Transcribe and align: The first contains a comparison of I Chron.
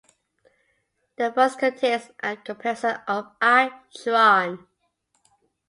The 1.17 1.31
first 1.31 1.59
contains 1.59 2.09
a 2.23 2.35
comparison 2.35 2.97
of 3.07 3.35
I 3.39 3.81
Chron. 4.01 4.65